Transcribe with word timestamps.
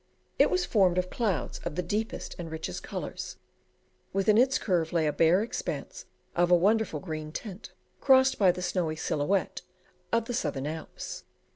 It 0.39 0.49
was 0.49 0.65
formed 0.65 0.97
of 0.97 1.11
clouds 1.11 1.59
of 1.59 1.75
the 1.75 1.83
deepest 1.83 2.35
and 2.39 2.49
richest 2.49 2.81
colours; 2.81 3.35
within 4.13 4.35
its 4.35 4.57
curve 4.57 4.91
lay 4.91 5.05
a 5.05 5.13
bare 5.13 5.43
expanse 5.43 6.05
of 6.35 6.49
a 6.49 6.55
wonderful 6.55 6.99
green 6.99 7.31
tint, 7.31 7.71
crossed 7.99 8.39
by 8.39 8.51
the 8.51 8.63
snowy 8.63 8.95
silhouette 8.95 9.61
of 10.11 10.25
the 10.25 10.33
Southern 10.33 10.65
Alps. 10.65 11.25